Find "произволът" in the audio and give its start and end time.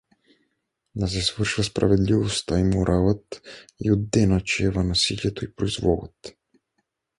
5.53-6.37